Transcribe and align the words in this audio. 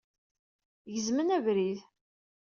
Gezmen 0.93 1.29
abrid. 1.37 1.79